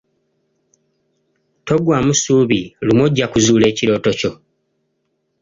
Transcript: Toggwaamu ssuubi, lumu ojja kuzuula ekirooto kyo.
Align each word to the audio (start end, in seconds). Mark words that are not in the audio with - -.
Toggwaamu 1.65 2.13
ssuubi, 2.17 2.59
lumu 2.85 3.01
ojja 3.07 3.25
kuzuula 3.31 3.65
ekirooto 3.71 4.11
kyo. 4.19 4.31